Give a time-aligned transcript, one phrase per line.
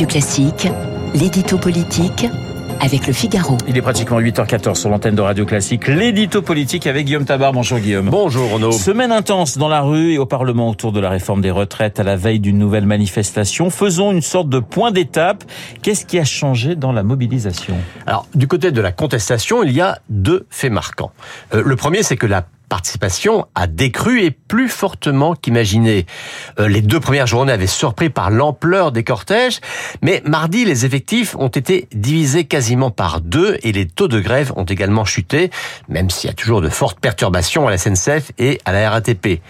[0.00, 0.68] Radio Classique,
[1.12, 2.26] l'édito politique
[2.80, 3.58] avec le Figaro.
[3.68, 5.88] Il est pratiquement 8h14 sur l'antenne de Radio Classique.
[5.88, 7.52] L'édito politique avec Guillaume Tabar.
[7.52, 8.08] Bonjour Guillaume.
[8.08, 8.72] Bonjour Renaud.
[8.72, 12.02] Semaine intense dans la rue et au Parlement autour de la réforme des retraites à
[12.02, 13.68] la veille d'une nouvelle manifestation.
[13.68, 15.44] Faisons une sorte de point d'étape.
[15.82, 17.76] Qu'est-ce qui a changé dans la mobilisation?
[18.06, 21.12] Alors, du côté de la contestation, il y a deux faits marquants.
[21.52, 26.06] Euh, le premier, c'est que la participation a décru et plus fortement qu'imaginé.
[26.58, 29.60] Euh, les deux premières journées avaient surpris par l'ampleur des cortèges,
[30.00, 34.52] mais mardi, les effectifs ont été divisés quasiment par deux et les taux de grève
[34.56, 35.50] ont également chuté,
[35.88, 39.42] même s'il y a toujours de fortes perturbations à la SNCF et à la RATP.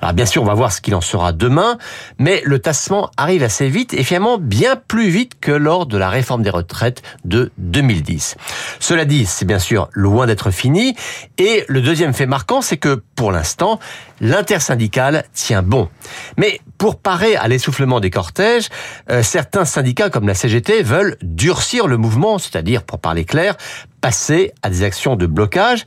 [0.00, 1.78] Alors bien sûr, on va voir ce qu'il en sera demain,
[2.18, 6.08] mais le tassement arrive assez vite et finalement bien plus vite que lors de la
[6.08, 8.36] réforme des retraites de 2010.
[8.78, 10.94] Cela dit, c'est bien sûr loin d'être fini
[11.38, 13.80] et le deuxième fait marquant, c'est que pour l'instant,
[14.20, 15.88] l'intersyndicale tient bon.
[16.36, 18.68] Mais pour parer à l'essoufflement des cortèges,
[19.10, 23.56] euh, certains syndicats comme la CGT veulent durcir le mouvement, c'est-à-dire, pour parler clair,
[24.02, 25.86] passer à des actions de blocage.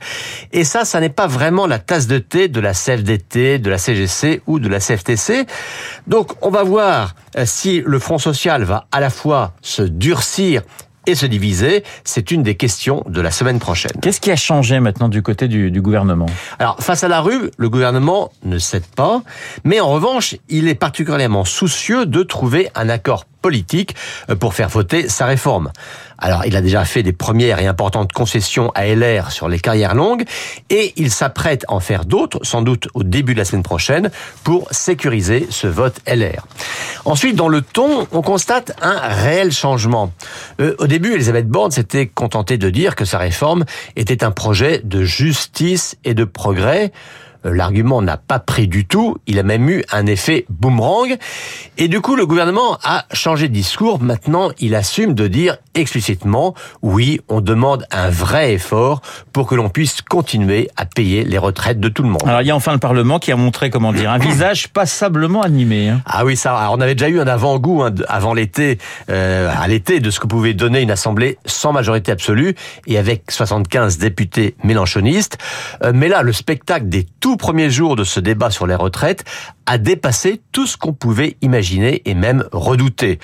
[0.50, 3.78] Et ça, ça n'est pas vraiment la tasse de thé de la CFDT, de la
[3.78, 5.46] CGC ou de la CFTC.
[6.08, 10.62] Donc, on va voir euh, si le Front Social va à la fois se durcir
[11.06, 13.92] et se diviser C'est une des questions de la semaine prochaine.
[14.00, 16.26] Qu'est-ce qui a changé maintenant du côté du, du, gouvernement?
[16.58, 19.22] Alors, face à la rue, le gouvernement ne cède pas,
[19.64, 23.94] mais en revanche, il est particulièrement soucieux de trouver un accord politique
[24.30, 25.70] euh, pour faire voter sa réforme.
[26.18, 29.96] Alors, il a déjà fait des premières et importantes concessions à LR sur les carrières
[29.96, 30.24] longues
[30.70, 34.10] et il s'apprête à en faire d'autres, sans doute au début de la semaine prochaine,
[34.44, 36.46] pour sécuriser ce vote LR.
[37.04, 40.12] Ensuite, dans le ton, on constate un réel changement.
[40.60, 43.64] Euh, au début, Elisabeth Borne s'était contentée de dire que sa réforme
[43.96, 46.92] était un projet de justice et de progrès.
[47.46, 51.16] Euh, l'argument n'a pas pris du tout, il a même eu un effet boomerang.
[51.78, 54.00] Et du coup, le gouvernement a changé de discours.
[54.00, 59.00] Maintenant, il assume de dire explicitement, oui, on demande un vrai effort
[59.32, 62.22] pour que l'on puisse continuer à payer les retraites de tout le monde.
[62.26, 65.42] Alors, il y a enfin le Parlement qui a montré, comment dire, un visage passablement
[65.42, 65.88] animé.
[65.88, 66.02] Hein.
[66.06, 68.78] Ah oui, ça, on avait déjà eu un avant-goût hein, avant l'été,
[69.10, 72.54] euh, à l'été, de ce que pouvait donner une assemblée sans majorité absolue
[72.86, 75.38] et avec 75 députés mélanchonistes.
[75.82, 79.24] Euh, mais là, le spectacle des tout premier jour de ce débat sur les retraites
[79.66, 83.18] a dépassé tout ce qu'on pouvait imaginer et même redouter.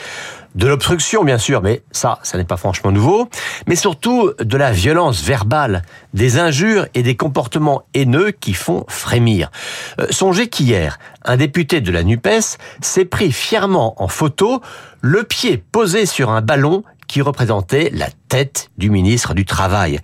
[0.54, 3.28] De l'obstruction, bien sûr, mais ça, ça n'est pas franchement nouveau.
[3.66, 5.82] Mais surtout de la violence verbale,
[6.14, 9.50] des injures et des comportements haineux qui font frémir.
[10.00, 14.62] Euh, songez qu'hier, un député de la NUPES s'est pris fièrement en photo,
[15.00, 19.98] le pied posé sur un ballon qui représentait la tête du ministre du Travail.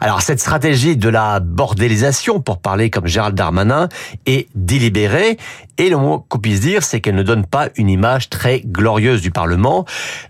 [0.00, 3.88] Alors cette stratégie de la bordélisation, pour parler comme Gérald Darmanin,
[4.26, 5.38] est délibérée
[5.76, 9.22] et le mot qu'on puisse dire, c'est qu'elle ne donne pas une image très glorieuse
[9.22, 9.84] du Parlement,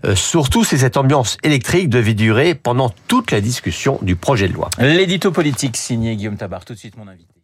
[0.05, 4.53] euh, surtout si cette ambiance électrique devait durer pendant toute la discussion du projet de
[4.53, 4.69] loi.
[4.79, 7.38] L'édito politique signé Guillaume Tabar, tout de suite mon invité.